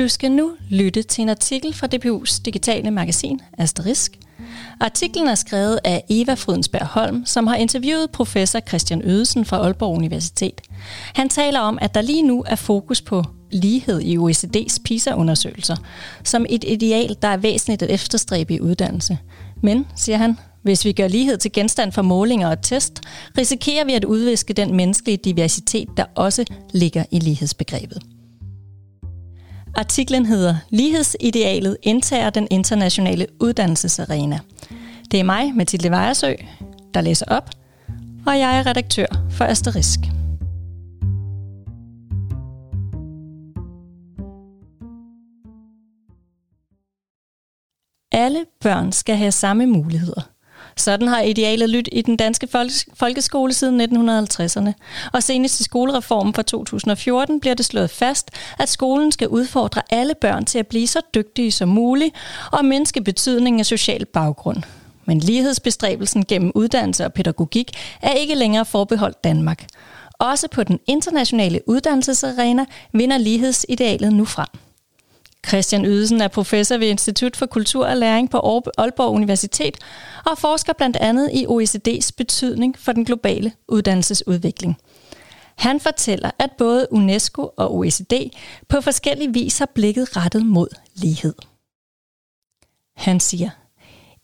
Du 0.00 0.08
skal 0.08 0.32
nu 0.32 0.52
lytte 0.70 1.02
til 1.02 1.22
en 1.22 1.28
artikel 1.28 1.74
fra 1.74 1.88
DPU's 1.94 2.42
digitale 2.44 2.90
magasin 2.90 3.40
Asterisk. 3.58 4.18
Artiklen 4.80 5.28
er 5.28 5.34
skrevet 5.34 5.80
af 5.84 6.04
Eva 6.08 6.34
Frydensberg 6.34 6.86
Holm, 6.86 7.26
som 7.26 7.46
har 7.46 7.56
interviewet 7.56 8.10
professor 8.10 8.60
Christian 8.60 9.02
Ødesen 9.04 9.44
fra 9.44 9.56
Aalborg 9.56 9.96
Universitet. 9.96 10.60
Han 11.14 11.28
taler 11.28 11.60
om, 11.60 11.78
at 11.80 11.94
der 11.94 12.00
lige 12.02 12.22
nu 12.22 12.44
er 12.46 12.56
fokus 12.56 13.02
på 13.02 13.24
lighed 13.50 14.00
i 14.00 14.16
OECD's 14.16 14.76
PISA-undersøgelser, 14.84 15.76
som 16.24 16.46
et 16.48 16.64
ideal, 16.66 17.16
der 17.22 17.28
er 17.28 17.36
væsentligt 17.36 17.82
at 17.82 17.90
efterstræbe 17.90 18.54
i 18.54 18.60
uddannelse. 18.60 19.18
Men, 19.62 19.86
siger 19.96 20.18
han, 20.18 20.38
hvis 20.62 20.84
vi 20.84 20.92
gør 20.92 21.08
lighed 21.08 21.38
til 21.38 21.52
genstand 21.52 21.92
for 21.92 22.02
målinger 22.02 22.48
og 22.48 22.62
test, 22.62 23.00
risikerer 23.38 23.84
vi 23.84 23.92
at 23.92 24.04
udviske 24.04 24.52
den 24.52 24.76
menneskelige 24.76 25.16
diversitet, 25.16 25.88
der 25.96 26.04
også 26.14 26.44
ligger 26.72 27.04
i 27.10 27.18
lighedsbegrebet. 27.18 28.02
Artiklen 29.74 30.26
hedder 30.26 30.56
Lighedsidealet 30.70 31.76
indtager 31.82 32.30
den 32.30 32.48
internationale 32.50 33.26
uddannelsesarena. 33.40 34.38
Det 35.10 35.20
er 35.20 35.24
mig, 35.24 35.54
Mathilde 35.54 35.90
Vejersø, 35.90 36.34
der 36.94 37.00
læser 37.00 37.26
op, 37.28 37.50
og 38.26 38.38
jeg 38.38 38.58
er 38.58 38.66
redaktør 38.66 39.06
for 39.30 39.44
Asterisk. 39.44 40.00
Alle 48.12 48.44
børn 48.60 48.92
skal 48.92 49.16
have 49.16 49.32
samme 49.32 49.66
muligheder– 49.66 50.30
sådan 50.76 51.08
har 51.08 51.20
idealet 51.20 51.70
lyttet 51.70 51.94
i 51.94 52.02
den 52.02 52.16
danske 52.16 52.48
folkeskole 52.94 53.52
siden 53.52 53.80
1950'erne. 53.80 54.72
Og 55.12 55.22
senest 55.22 55.60
i 55.60 55.64
skolereformen 55.64 56.34
fra 56.34 56.42
2014 56.42 57.40
bliver 57.40 57.54
det 57.54 57.66
slået 57.66 57.90
fast, 57.90 58.30
at 58.58 58.68
skolen 58.68 59.12
skal 59.12 59.28
udfordre 59.28 59.82
alle 59.90 60.14
børn 60.20 60.44
til 60.44 60.58
at 60.58 60.66
blive 60.66 60.86
så 60.86 61.00
dygtige 61.14 61.52
som 61.52 61.68
muligt 61.68 62.14
og 62.52 62.64
mindske 62.64 63.00
betydningen 63.02 63.60
af 63.60 63.66
social 63.66 64.06
baggrund. 64.06 64.62
Men 65.04 65.18
lighedsbestræbelsen 65.18 66.24
gennem 66.24 66.52
uddannelse 66.54 67.04
og 67.04 67.12
pædagogik 67.12 67.70
er 68.02 68.12
ikke 68.12 68.34
længere 68.34 68.64
forbeholdt 68.64 69.24
Danmark. 69.24 69.66
Også 70.18 70.48
på 70.48 70.64
den 70.64 70.80
internationale 70.86 71.60
uddannelsesarena 71.66 72.64
vinder 72.92 73.18
lighedsidealet 73.18 74.12
nu 74.12 74.24
frem. 74.24 74.69
Christian 75.48 75.84
Ydelsen 75.84 76.20
er 76.20 76.28
professor 76.28 76.76
ved 76.76 76.88
Institut 76.88 77.36
for 77.36 77.46
Kultur 77.46 77.86
og 77.86 77.96
Læring 77.96 78.30
på 78.30 78.62
Aalborg 78.78 79.10
Universitet 79.10 79.78
og 80.26 80.38
forsker 80.38 80.72
blandt 80.72 80.96
andet 80.96 81.30
i 81.32 81.46
OECD's 81.46 82.10
betydning 82.16 82.78
for 82.78 82.92
den 82.92 83.04
globale 83.04 83.52
uddannelsesudvikling. 83.68 84.76
Han 85.56 85.80
fortæller, 85.80 86.30
at 86.38 86.50
både 86.58 86.86
UNESCO 86.90 87.50
og 87.56 87.74
OECD 87.74 88.12
på 88.68 88.80
forskellige 88.80 89.32
vis 89.32 89.58
har 89.58 89.70
blikket 89.74 90.16
rettet 90.16 90.46
mod 90.46 90.68
lighed. 90.94 91.34
Han 92.96 93.20
siger, 93.20 93.50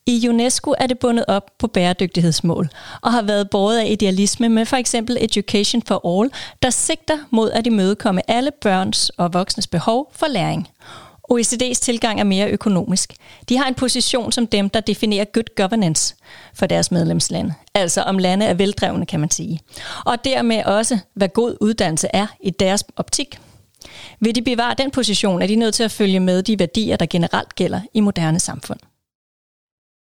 i 0.06 0.28
UNESCO 0.28 0.74
er 0.78 0.86
det 0.86 0.98
bundet 0.98 1.24
op 1.28 1.50
på 1.58 1.66
bæredygtighedsmål 1.66 2.68
og 3.02 3.12
har 3.12 3.22
været 3.22 3.50
båret 3.50 3.78
af 3.78 3.86
idealisme 3.90 4.48
med 4.48 4.66
for 4.66 4.76
eksempel 4.76 5.16
Education 5.20 5.82
for 5.82 6.20
All, 6.20 6.30
der 6.62 6.70
sigter 6.70 7.18
mod 7.30 7.50
at 7.50 7.66
imødekomme 7.66 8.30
alle 8.30 8.50
børns 8.60 9.10
og 9.10 9.34
voksnes 9.34 9.66
behov 9.66 10.12
for 10.14 10.26
læring. 10.26 10.68
OECD's 11.32 11.80
tilgang 11.80 12.20
er 12.20 12.24
mere 12.24 12.50
økonomisk. 12.50 13.14
De 13.48 13.56
har 13.56 13.68
en 13.68 13.74
position 13.74 14.32
som 14.32 14.46
dem, 14.46 14.70
der 14.70 14.80
definerer 14.80 15.24
good 15.24 15.54
governance 15.56 16.14
for 16.54 16.66
deres 16.66 16.90
medlemslande. 16.90 17.54
Altså 17.74 18.02
om 18.02 18.18
lande 18.18 18.46
er 18.46 18.54
veldrevne, 18.54 19.06
kan 19.06 19.20
man 19.20 19.30
sige. 19.30 19.60
Og 20.04 20.24
dermed 20.24 20.64
også, 20.64 20.98
hvad 21.14 21.28
god 21.28 21.56
uddannelse 21.60 22.08
er 22.12 22.26
i 22.40 22.50
deres 22.50 22.84
optik. 22.96 23.38
Vil 24.20 24.34
de 24.34 24.42
bevare 24.42 24.74
den 24.78 24.90
position, 24.90 25.42
er 25.42 25.46
de 25.46 25.56
nødt 25.56 25.74
til 25.74 25.82
at 25.82 25.90
følge 25.90 26.20
med 26.20 26.42
de 26.42 26.58
værdier, 26.58 26.96
der 26.96 27.06
generelt 27.06 27.54
gælder 27.54 27.80
i 27.94 28.00
moderne 28.00 28.40
samfund. 28.40 28.78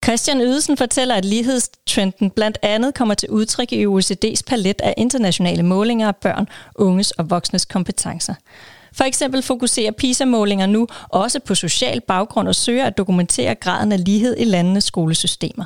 Christian 0.05 0.41
Ydelsen 0.41 0.77
fortæller, 0.77 1.15
at 1.15 1.25
lighedstrenden 1.25 2.31
blandt 2.31 2.59
andet 2.63 2.95
kommer 2.95 3.15
til 3.15 3.31
udtryk 3.31 3.73
i 3.73 3.87
OECD's 3.87 4.41
palet 4.47 4.81
af 4.81 4.95
internationale 4.97 5.63
målinger 5.63 6.09
af 6.09 6.17
børn, 6.17 6.49
unges 6.75 7.11
og 7.11 7.31
voksnes 7.31 7.65
kompetencer. 7.65 8.35
For 8.97 9.05
eksempel 9.05 9.43
fokuserer 9.43 9.91
PISA-målinger 9.91 10.67
nu 10.67 10.87
også 11.09 11.41
på 11.41 11.55
social 11.55 12.01
baggrund 12.01 12.49
og 12.49 12.55
søger 12.55 12.85
at 12.85 12.99
dokumentere 12.99 13.55
graden 13.55 13.93
af 13.93 14.05
lighed 14.05 14.37
i 14.39 14.45
landenes 14.45 14.85
skolesystemer. 14.85 15.65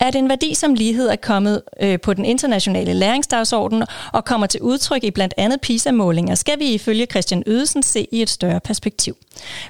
At 0.00 0.14
en 0.14 0.28
værdi 0.28 0.54
som 0.54 0.74
lighed 0.74 1.08
er 1.08 1.16
kommet 1.16 1.62
øh, 1.80 2.00
på 2.00 2.14
den 2.14 2.24
internationale 2.24 2.94
læringsdagsorden 2.94 3.84
og 4.12 4.24
kommer 4.24 4.46
til 4.46 4.60
udtryk 4.60 5.04
i 5.04 5.10
blandt 5.10 5.34
andet 5.36 5.60
PISA-målinger, 5.60 6.34
skal 6.34 6.58
vi 6.58 6.64
ifølge 6.64 7.06
Christian 7.06 7.42
Ydelsen 7.46 7.82
se 7.82 8.06
i 8.12 8.22
et 8.22 8.30
større 8.30 8.60
perspektiv. 8.60 9.16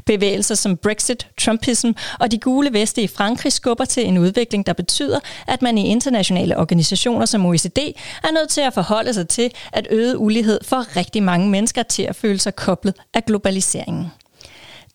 Bevægelser 0.07 0.55
som 0.55 0.77
Brexit, 0.77 1.27
Trumpism 1.41 1.91
og 2.21 2.31
de 2.31 2.39
gule 2.39 2.73
veste 2.73 3.03
i 3.03 3.07
Frankrig 3.07 3.53
skubber 3.53 3.85
til 3.85 4.07
en 4.07 4.19
udvikling, 4.19 4.67
der 4.67 4.73
betyder, 4.73 5.21
at 5.47 5.63
man 5.63 5.79
i 5.79 5.89
internationale 5.89 6.59
organisationer 6.59 7.27
som 7.27 7.47
OECD 7.47 7.79
er 8.25 8.33
nødt 8.33 8.49
til 8.49 8.61
at 8.61 8.75
forholde 8.75 9.15
sig 9.15 9.29
til, 9.29 9.51
at 9.73 9.87
øget 9.91 10.17
ulighed 10.17 10.61
får 10.65 10.97
rigtig 10.97 11.23
mange 11.23 11.51
mennesker 11.51 11.83
til 11.83 12.03
at 12.03 12.17
føle 12.17 12.39
sig 12.39 12.57
koblet 12.57 12.95
af 13.15 13.25
globaliseringen. 13.25 14.11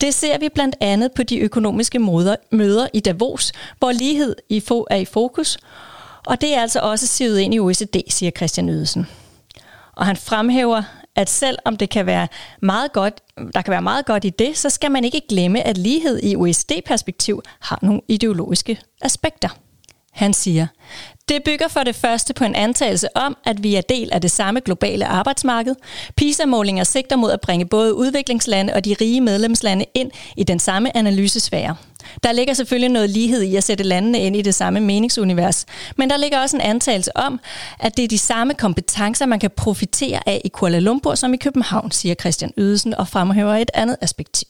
Det 0.01 0.13
ser 0.13 0.37
vi 0.37 0.49
blandt 0.49 0.75
andet 0.79 1.11
på 1.11 1.23
de 1.23 1.39
økonomiske 1.39 1.99
møder 2.51 2.87
i 2.93 2.99
Davos, 2.99 3.51
hvor 3.79 3.91
lighed 3.91 4.35
er 4.89 4.95
i 4.95 5.05
fokus, 5.05 5.57
og 6.25 6.41
det 6.41 6.55
er 6.55 6.61
altså 6.61 6.79
også 6.79 7.07
sivet 7.07 7.39
ind 7.39 7.53
i 7.53 7.59
OECD, 7.59 7.95
siger 8.09 8.31
Christian 8.31 8.69
Ydelsen. 8.69 9.07
Og 9.95 10.05
han 10.05 10.17
fremhæver, 10.17 10.83
at 11.15 11.29
selvom 11.29 11.77
det 11.77 11.89
kan 11.89 12.05
være 12.05 12.27
meget 12.61 12.93
godt, 12.93 13.21
der 13.53 13.61
kan 13.61 13.71
være 13.71 13.81
meget 13.81 14.05
godt 14.05 14.25
i 14.25 14.29
det, 14.29 14.57
så 14.57 14.69
skal 14.69 14.91
man 14.91 15.03
ikke 15.05 15.21
glemme, 15.29 15.67
at 15.67 15.77
lighed 15.77 16.19
i 16.23 16.35
OECD-perspektiv 16.35 17.41
har 17.59 17.79
nogle 17.81 18.01
ideologiske 18.07 18.79
aspekter. 19.01 19.49
Han 20.11 20.33
siger, 20.33 20.67
det 21.29 21.43
bygger 21.43 21.67
for 21.67 21.83
det 21.83 21.95
første 21.95 22.33
på 22.33 22.43
en 22.43 22.55
antagelse 22.55 23.17
om, 23.17 23.37
at 23.45 23.63
vi 23.63 23.75
er 23.75 23.81
del 23.81 24.09
af 24.11 24.21
det 24.21 24.31
samme 24.31 24.59
globale 24.59 25.05
arbejdsmarked. 25.05 25.75
PISA-målinger 26.15 26.83
sigter 26.83 27.15
mod 27.15 27.31
at 27.31 27.41
bringe 27.41 27.65
både 27.65 27.93
udviklingslande 27.93 28.73
og 28.73 28.85
de 28.85 28.95
rige 29.01 29.21
medlemslande 29.21 29.85
ind 29.93 30.11
i 30.37 30.43
den 30.43 30.59
samme 30.59 30.97
analysesfære. 30.97 31.75
Der 32.23 32.31
ligger 32.31 32.53
selvfølgelig 32.53 32.89
noget 32.89 33.09
lighed 33.09 33.41
i 33.41 33.55
at 33.55 33.63
sætte 33.63 33.83
landene 33.83 34.19
ind 34.19 34.35
i 34.35 34.41
det 34.41 34.55
samme 34.55 34.79
meningsunivers, 34.79 35.65
men 35.97 36.09
der 36.09 36.17
ligger 36.17 36.39
også 36.39 36.57
en 36.57 36.61
antagelse 36.61 37.17
om, 37.17 37.39
at 37.79 37.97
det 37.97 38.03
er 38.03 38.07
de 38.07 38.17
samme 38.17 38.53
kompetencer, 38.53 39.25
man 39.25 39.39
kan 39.39 39.51
profitere 39.57 40.29
af 40.29 40.41
i 40.45 40.47
Kuala 40.47 40.79
Lumpur 40.79 41.15
som 41.15 41.33
i 41.33 41.37
København, 41.37 41.91
siger 41.91 42.15
Christian 42.15 42.51
Ydelsen 42.57 42.93
og 42.93 43.07
fremhæver 43.07 43.55
et 43.55 43.71
andet 43.73 43.97
aspekt. 44.01 44.43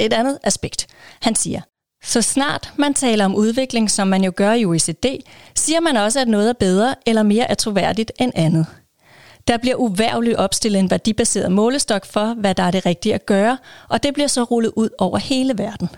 Et 0.00 0.12
andet 0.12 0.38
aspekt. 0.44 0.86
Han 1.22 1.34
siger, 1.34 1.60
så 2.04 2.22
snart 2.22 2.72
man 2.76 2.94
taler 2.94 3.24
om 3.24 3.34
udvikling, 3.34 3.90
som 3.90 4.08
man 4.08 4.24
jo 4.24 4.32
gør 4.36 4.52
i 4.52 4.64
OECD, 4.64 5.06
siger 5.54 5.80
man 5.80 5.96
også, 5.96 6.20
at 6.20 6.28
noget 6.28 6.48
er 6.48 6.52
bedre 6.52 6.94
eller 7.06 7.22
mere 7.22 7.54
troværdigt 7.54 8.12
end 8.20 8.32
andet. 8.34 8.66
Der 9.48 9.56
bliver 9.56 9.76
uværligt 9.76 10.36
opstillet 10.36 10.78
en 10.78 10.90
værdibaseret 10.90 11.52
målestok 11.52 12.06
for, 12.06 12.34
hvad 12.34 12.54
der 12.54 12.62
er 12.62 12.70
det 12.70 12.86
rigtige 12.86 13.14
at 13.14 13.26
gøre, 13.26 13.58
og 13.88 14.02
det 14.02 14.14
bliver 14.14 14.26
så 14.26 14.42
rullet 14.42 14.72
ud 14.76 14.88
over 14.98 15.18
hele 15.18 15.58
verden. 15.58 15.88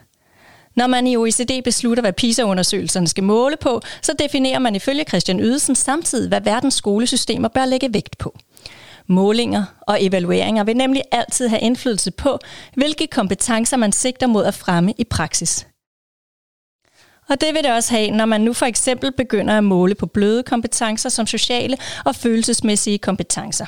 Når 0.77 0.87
man 0.87 1.07
i 1.07 1.17
OECD 1.17 1.65
beslutter, 1.65 2.01
hvad 2.01 2.13
PISA-undersøgelserne 2.13 3.09
skal 3.09 3.25
måle 3.25 3.57
på, 3.57 3.81
så 4.03 4.13
definerer 4.19 4.59
man 4.59 4.75
ifølge 4.75 5.05
Christian 5.09 5.41
Ydelsen 5.41 5.75
samtidig, 5.75 6.29
hvad 6.29 6.41
verdens 6.41 6.75
skolesystemer 6.75 7.49
bør 7.49 7.65
lægge 7.65 7.95
vægt 7.95 8.19
på. 8.19 8.39
Målinger 9.07 9.65
og 9.81 10.05
evalueringer 10.05 10.65
vil 10.65 10.77
nemlig 10.77 11.03
altid 11.13 11.49
have 11.49 11.61
indflydelse 11.61 12.11
på, 12.11 12.39
hvilke 12.75 13.07
kompetencer 13.07 13.77
man 13.77 13.93
sigter 13.93 14.27
mod 14.27 14.45
at 14.45 14.55
fremme 14.55 14.95
i 14.99 15.05
praksis. 15.05 15.67
Og 17.33 17.41
det 17.41 17.55
vil 17.55 17.65
det 17.65 17.73
også 17.73 17.91
have, 17.91 18.11
når 18.11 18.25
man 18.25 18.41
nu 18.41 18.53
for 18.53 18.67
eksempel 18.67 19.13
begynder 19.13 19.59
at 19.59 19.65
måle 19.65 19.95
på 19.95 20.07
bløde 20.07 20.43
kompetencer 20.43 21.09
som 21.09 21.27
sociale 21.27 21.77
og 22.05 22.17
følelsesmæssige 22.17 22.99
kompetencer. 22.99 23.67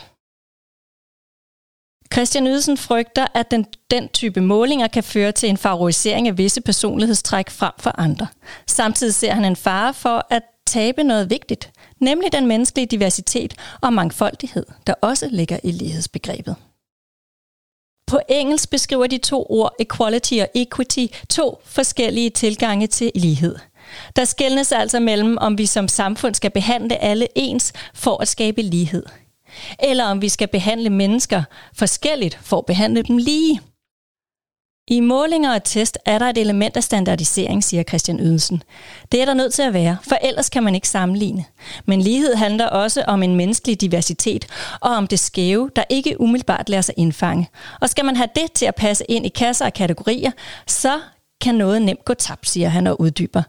Christian 2.13 2.47
Ydelsen 2.47 2.77
frygter, 2.77 3.27
at 3.35 3.51
den, 3.51 3.67
den 3.91 4.09
type 4.09 4.41
målinger 4.41 4.89
kan 4.89 5.05
føre 5.05 5.33
til 5.33 5.49
en 5.49 5.57
favorisering 5.57 6.29
af 6.29 6.39
visse 6.39 6.61
personlighedstræk 6.61 7.51
frem 7.51 7.73
for 7.79 8.01
andre. 8.01 8.27
Samtidig 8.67 9.15
ser 9.15 9.33
han 9.33 9.45
en 9.45 9.57
fare 9.57 9.95
for 9.95 10.27
at 10.31 10.43
tabe 10.67 11.03
noget 11.03 11.31
vigtigt, 11.31 11.73
nemlig 12.01 12.33
den 12.33 12.47
menneskelige 12.47 12.87
diversitet 12.87 13.55
og 13.81 13.93
mangfoldighed, 13.93 14.67
der 14.87 14.95
også 15.01 15.29
ligger 15.31 15.59
i 15.65 15.71
lighedsbegrebet. 15.71 16.57
På 18.07 18.21
engelsk 18.29 18.71
beskriver 18.71 19.07
de 19.07 19.19
to 19.19 19.47
ord 19.49 19.75
equality 19.79 20.35
og 20.35 20.49
equity 20.55 21.07
to 21.31 21.61
forskellige 21.65 22.31
tilgange 22.31 22.87
til 22.87 23.11
lighed. 23.15 23.57
Der 24.17 24.25
skældnes 24.25 24.73
altså 24.73 25.01
mellem, 25.01 25.39
om 25.39 25.59
vi 25.59 25.67
som 25.67 25.89
samfund 25.89 26.35
skal 26.35 26.51
behandle 26.51 26.97
alle 26.97 27.29
ens 27.35 27.73
for 27.95 28.23
at 28.23 28.29
skabe 28.29 28.63
lighed, 28.63 29.03
eller 29.83 30.05
om 30.05 30.23
vi 30.23 30.29
skal 30.29 30.49
behandle 30.49 30.91
mennesker 30.91 31.43
forskelligt 31.75 32.39
for 32.43 32.59
at 32.59 32.67
behandle 32.67 33.03
dem 33.03 33.17
lige. 33.17 33.61
I 34.89 35.01
målinger 35.01 35.55
og 35.55 35.65
test 35.65 35.99
er 36.07 36.19
der 36.19 36.27
et 36.27 36.39
element 36.39 36.77
af 36.77 36.85
standardisering, 36.85 37.65
siger 37.65 37.83
Christian 37.83 38.21
Ydelsen. 38.21 38.63
Det 39.13 39.21
er 39.21 39.25
der 39.25 39.35
nødt 39.35 39.55
til 39.55 39.63
at 39.63 39.75
være, 39.75 39.97
for 40.09 40.17
ellers 40.23 40.49
kan 40.49 40.63
man 40.63 40.75
ikke 40.75 40.89
sammenligne. 40.89 41.45
Men 41.87 42.01
lighed 42.01 42.35
handler 42.35 42.67
også 42.67 43.03
om 43.07 43.23
en 43.23 43.37
menneskelig 43.37 43.81
diversitet 43.81 44.47
og 44.81 44.91
om 44.91 45.07
det 45.07 45.19
skæve, 45.19 45.71
der 45.77 45.85
ikke 45.89 46.21
umiddelbart 46.21 46.69
lader 46.69 46.83
sig 46.83 46.95
indfange. 46.99 47.49
Og 47.81 47.91
skal 47.91 48.05
man 48.05 48.17
have 48.17 48.29
det 48.35 48.53
til 48.53 48.67
at 48.67 48.75
passe 48.75 49.05
ind 49.09 49.27
i 49.27 49.29
kasser 49.29 49.67
og 49.67 49.73
kategorier, 49.73 50.31
så 50.67 51.01
kan 51.41 51.55
noget 51.55 51.83
nemt 51.83 52.05
gå 52.05 52.15
tabt, 52.15 52.49
siger 52.49 52.69
han 52.69 52.87
og 52.87 53.01
uddyber. 53.01 53.43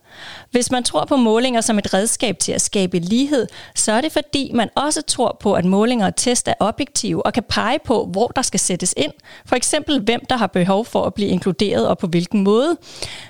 Hvis 0.51 0.71
man 0.71 0.83
tror 0.83 1.05
på 1.05 1.15
målinger 1.15 1.61
som 1.61 1.77
et 1.77 1.93
redskab 1.93 2.39
til 2.39 2.51
at 2.51 2.61
skabe 2.61 2.99
lighed, 2.99 3.47
så 3.75 3.91
er 3.91 4.01
det 4.01 4.11
fordi, 4.11 4.51
man 4.53 4.69
også 4.75 5.01
tror 5.01 5.37
på, 5.39 5.53
at 5.53 5.65
målinger 5.65 6.05
og 6.05 6.15
test 6.15 6.47
er 6.47 6.53
objektive 6.59 7.25
og 7.25 7.33
kan 7.33 7.43
pege 7.49 7.79
på, 7.85 8.05
hvor 8.11 8.27
der 8.27 8.41
skal 8.41 8.59
sættes 8.59 8.93
ind. 8.97 9.11
For 9.45 9.55
eksempel, 9.55 10.01
hvem 10.01 10.25
der 10.29 10.37
har 10.37 10.47
behov 10.47 10.85
for 10.85 11.03
at 11.03 11.13
blive 11.13 11.29
inkluderet 11.29 11.87
og 11.87 11.97
på 11.97 12.07
hvilken 12.07 12.43
måde. 12.43 12.77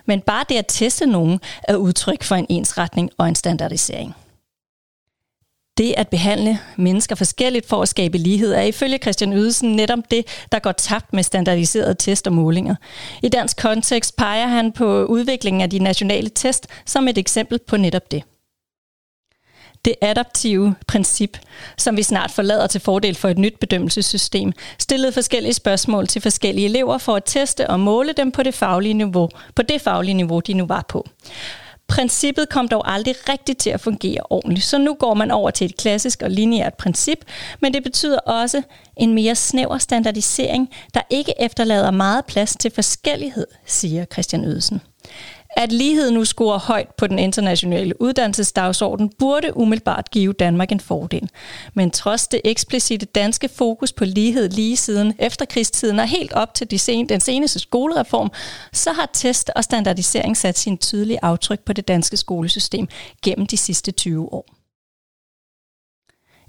Men 0.05 0.21
bare 0.21 0.45
det 0.49 0.55
at 0.55 0.65
teste 0.67 1.05
nogen 1.05 1.39
er 1.63 1.75
udtryk 1.75 2.23
for 2.23 2.35
en 2.35 2.45
ensretning 2.49 3.09
og 3.17 3.27
en 3.27 3.35
standardisering. 3.35 4.15
Det 5.77 5.93
at 5.97 6.07
behandle 6.07 6.59
mennesker 6.77 7.15
forskelligt 7.15 7.69
for 7.69 7.81
at 7.81 7.89
skabe 7.89 8.17
lighed 8.17 8.53
er 8.53 8.61
ifølge 8.61 8.97
Christian 8.97 9.33
Ydelsen 9.33 9.75
netop 9.75 9.99
det, 10.11 10.27
der 10.51 10.59
går 10.59 10.71
tabt 10.71 11.13
med 11.13 11.23
standardiserede 11.23 11.95
test 11.99 12.27
og 12.27 12.33
målinger. 12.33 12.75
I 13.23 13.29
dansk 13.29 13.57
kontekst 13.57 14.15
peger 14.15 14.47
han 14.47 14.71
på 14.71 15.05
udviklingen 15.05 15.61
af 15.61 15.69
de 15.69 15.79
nationale 15.79 16.29
test 16.29 16.67
som 16.85 17.07
et 17.07 17.17
eksempel 17.17 17.59
på 17.67 17.77
netop 17.77 18.11
det. 18.11 18.23
Det 19.85 19.95
adaptive 20.01 20.75
princip, 20.87 21.37
som 21.77 21.97
vi 21.97 22.03
snart 22.03 22.31
forlader 22.31 22.67
til 22.67 22.81
fordel 22.81 23.15
for 23.15 23.29
et 23.29 23.37
nyt 23.37 23.59
bedømmelsessystem, 23.59 24.51
stillede 24.79 25.11
forskellige 25.11 25.53
spørgsmål 25.53 26.07
til 26.07 26.21
forskellige 26.21 26.65
elever 26.65 26.97
for 26.97 27.15
at 27.15 27.23
teste 27.25 27.69
og 27.69 27.79
måle 27.79 28.13
dem 28.13 28.31
på 28.31 28.43
det 28.43 28.53
faglige 28.53 28.93
niveau, 28.93 29.29
på 29.55 29.61
det 29.61 29.81
faglige 29.81 30.13
niveau, 30.13 30.39
de 30.39 30.53
nu 30.53 30.65
var 30.65 30.85
på. 30.89 31.07
Princippet 31.87 32.49
kom 32.49 32.67
dog 32.67 32.93
aldrig 32.93 33.15
rigtigt 33.29 33.59
til 33.59 33.69
at 33.69 33.81
fungere 33.81 34.21
ordentligt, 34.29 34.65
så 34.65 34.77
nu 34.77 34.93
går 34.93 35.13
man 35.13 35.31
over 35.31 35.51
til 35.51 35.65
et 35.65 35.77
klassisk 35.77 36.21
og 36.21 36.29
lineært 36.29 36.73
princip, 36.73 37.17
men 37.61 37.73
det 37.73 37.83
betyder 37.83 38.19
også 38.19 38.61
en 38.97 39.13
mere 39.13 39.35
snæver 39.35 39.77
standardisering, 39.77 40.69
der 40.93 41.01
ikke 41.09 41.33
efterlader 41.39 41.91
meget 41.91 42.25
plads 42.25 42.55
til 42.55 42.71
forskellighed, 42.71 43.47
siger 43.65 44.05
Christian 44.05 44.45
Ydelsen. 44.45 44.81
At 45.57 45.71
lighed 45.71 46.11
nu 46.11 46.25
scorer 46.25 46.59
højt 46.59 46.87
på 46.97 47.07
den 47.07 47.19
internationale 47.19 48.01
uddannelsesdagsorden 48.01 49.09
burde 49.19 49.57
umiddelbart 49.57 50.11
give 50.11 50.33
Danmark 50.33 50.71
en 50.71 50.79
fordel. 50.79 51.29
Men 51.73 51.91
trods 51.91 52.27
det 52.27 52.41
eksplicite 52.43 53.05
danske 53.05 53.49
fokus 53.49 53.93
på 53.93 54.05
lighed 54.05 54.49
lige 54.49 54.77
siden 54.77 55.13
efterkrigstiden 55.19 55.99
og 55.99 56.07
helt 56.07 56.33
op 56.33 56.53
til 56.53 56.71
de 56.71 56.79
sen, 56.79 57.09
den 57.09 57.19
seneste 57.19 57.59
skolereform, 57.59 58.31
så 58.73 58.91
har 58.91 59.09
test 59.13 59.51
og 59.55 59.63
standardisering 59.63 60.37
sat 60.37 60.57
sin 60.57 60.77
tydelige 60.77 61.19
aftryk 61.21 61.59
på 61.59 61.73
det 61.73 61.87
danske 61.87 62.17
skolesystem 62.17 62.87
gennem 63.23 63.47
de 63.47 63.57
sidste 63.57 63.91
20 63.91 64.33
år. 64.33 64.54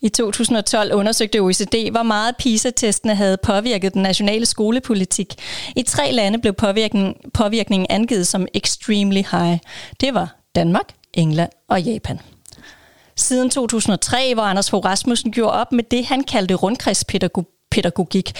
I 0.02 0.08
2012 0.08 0.94
undersøgte 0.94 1.38
OECD, 1.38 1.90
hvor 1.90 2.02
meget 2.02 2.36
PISA-testene 2.36 3.14
havde 3.14 3.36
påvirket 3.42 3.94
den 3.94 4.02
nationale 4.02 4.46
skolepolitik. 4.46 5.34
I 5.76 5.82
tre 5.82 6.12
lande 6.12 6.38
blev 6.38 6.52
påvirkning, 6.52 7.16
påvirkningen 7.34 7.86
angivet 7.90 8.26
som 8.26 8.46
extremely 8.54 9.22
high. 9.30 9.58
Det 10.00 10.14
var 10.14 10.36
Danmark, 10.54 10.88
England 11.14 11.50
og 11.68 11.82
Japan. 11.82 12.20
Siden 13.16 13.50
2003, 13.50 14.34
hvor 14.34 14.42
Anders 14.42 14.70
Fogh 14.70 14.84
Rasmussen 14.84 15.32
gjorde 15.32 15.52
op 15.52 15.72
med 15.72 15.84
det, 15.84 16.06
han 16.06 16.24
kaldte 16.24 16.54
rundkredspædagogik, 16.54 17.55
pædagogik, 17.76 18.32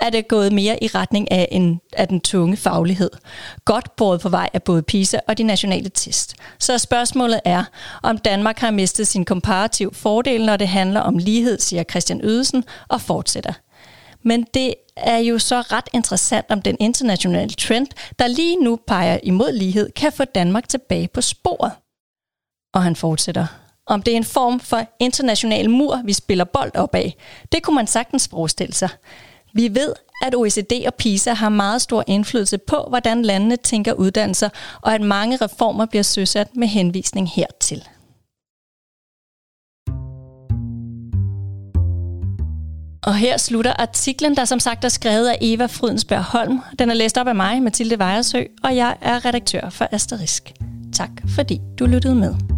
er 0.00 0.10
det 0.10 0.28
gået 0.28 0.52
mere 0.52 0.84
i 0.84 0.86
retning 0.86 1.30
af, 1.30 1.48
en, 1.50 1.80
af 1.92 2.08
den 2.08 2.20
tunge 2.20 2.56
faglighed. 2.56 3.10
Godt 3.64 3.96
båret 3.96 4.20
på 4.20 4.28
vej 4.28 4.48
af 4.52 4.62
både 4.62 4.82
PISA 4.82 5.18
og 5.28 5.38
de 5.38 5.42
nationale 5.42 5.88
test. 5.88 6.36
Så 6.58 6.78
spørgsmålet 6.78 7.40
er, 7.44 7.64
om 8.02 8.18
Danmark 8.18 8.58
har 8.58 8.70
mistet 8.70 9.06
sin 9.06 9.24
komparativ 9.24 9.94
fordel, 9.94 10.46
når 10.46 10.56
det 10.56 10.68
handler 10.68 11.00
om 11.00 11.18
lighed, 11.18 11.58
siger 11.58 11.84
Christian 11.84 12.20
Ydelsen, 12.24 12.64
og 12.88 13.00
fortsætter. 13.00 13.52
Men 14.24 14.46
det 14.54 14.74
er 14.96 15.18
jo 15.18 15.38
så 15.38 15.60
ret 15.60 15.88
interessant, 15.92 16.46
om 16.50 16.62
den 16.62 16.76
internationale 16.80 17.54
trend, 17.54 17.86
der 18.18 18.26
lige 18.26 18.56
nu 18.64 18.78
peger 18.86 19.18
imod 19.22 19.52
lighed, 19.52 19.90
kan 19.96 20.12
få 20.12 20.24
Danmark 20.24 20.68
tilbage 20.68 21.08
på 21.08 21.20
sporet. 21.20 21.72
Og 22.74 22.82
han 22.82 22.96
fortsætter. 22.96 23.61
Om 23.92 24.02
det 24.02 24.12
er 24.12 24.16
en 24.16 24.24
form 24.24 24.60
for 24.60 24.80
international 24.98 25.70
mur, 25.70 26.00
vi 26.04 26.12
spiller 26.12 26.44
bold 26.44 26.70
op 26.74 26.94
af, 26.94 27.16
det 27.52 27.62
kunne 27.62 27.76
man 27.76 27.86
sagtens 27.86 28.28
forestille 28.28 28.74
sig. 28.74 28.88
Vi 29.54 29.74
ved, 29.74 29.92
at 30.22 30.34
OECD 30.34 30.72
og 30.86 30.94
PISA 30.94 31.32
har 31.32 31.48
meget 31.48 31.82
stor 31.82 32.04
indflydelse 32.06 32.58
på, 32.58 32.86
hvordan 32.88 33.22
landene 33.22 33.56
tænker 33.56 33.92
uddannelser, 33.92 34.48
og 34.82 34.94
at 34.94 35.00
mange 35.00 35.36
reformer 35.36 35.86
bliver 35.86 36.02
søsat 36.02 36.56
med 36.56 36.68
henvisning 36.68 37.30
hertil. 37.30 37.88
Og 43.06 43.14
her 43.14 43.36
slutter 43.36 43.72
artiklen, 43.78 44.36
der 44.36 44.44
som 44.44 44.60
sagt 44.60 44.84
er 44.84 44.88
skrevet 44.88 45.28
af 45.28 45.38
Eva 45.40 45.66
Frydensberg 45.66 46.22
Holm. 46.22 46.60
Den 46.78 46.90
er 46.90 46.94
læst 46.94 47.18
op 47.18 47.28
af 47.28 47.34
mig, 47.34 47.62
Mathilde 47.62 47.98
Vejersø, 47.98 48.42
og 48.64 48.76
jeg 48.76 48.96
er 49.00 49.24
redaktør 49.24 49.70
for 49.70 49.88
Asterisk. 49.92 50.52
Tak 50.92 51.10
fordi 51.34 51.60
du 51.78 51.86
lyttede 51.86 52.14
med. 52.14 52.51